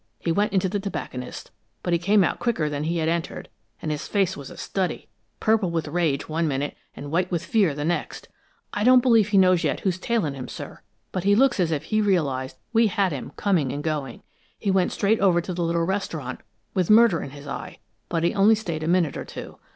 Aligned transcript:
He 0.17 0.31
went 0.31 0.51
into 0.51 0.67
the 0.67 0.79
tobacconist's, 0.79 1.51
but 1.83 1.93
he 1.93 1.99
came 1.99 2.23
out 2.23 2.39
quicker 2.39 2.67
than 2.67 2.85
he 2.85 2.97
had 2.97 3.07
entered, 3.07 3.49
and 3.83 3.91
his 3.91 4.07
face 4.07 4.35
was 4.35 4.49
a 4.49 4.57
study 4.57 5.09
purple 5.39 5.69
with 5.69 5.87
rage 5.87 6.27
one 6.27 6.47
minute, 6.47 6.75
and 6.95 7.11
white 7.11 7.29
with 7.29 7.45
fear 7.45 7.75
the 7.75 7.85
next. 7.85 8.27
I 8.73 8.83
don't 8.83 9.03
believe 9.03 9.27
he 9.27 9.37
knows 9.37 9.63
yet 9.63 9.81
who's 9.81 9.99
tailing 9.99 10.33
him, 10.33 10.47
sir, 10.47 10.79
but 11.11 11.23
he 11.23 11.35
looks 11.35 11.59
as 11.59 11.69
if 11.71 11.83
he 11.83 12.01
realized 12.01 12.57
we 12.73 12.87
had 12.87 13.11
him 13.11 13.33
coming 13.35 13.71
and 13.71 13.83
going. 13.83 14.23
He 14.57 14.71
went 14.71 14.91
straight 14.91 15.19
over 15.19 15.39
to 15.39 15.53
the 15.53 15.63
little 15.63 15.85
restaurant, 15.85 16.39
with 16.73 16.89
murder 16.89 17.21
in 17.21 17.29
his 17.29 17.45
eye, 17.45 17.77
but 18.09 18.23
he 18.23 18.33
only 18.33 18.55
stayed 18.55 18.81
a 18.81 18.87
minute 18.87 19.15
or 19.15 19.25
two. 19.25 19.59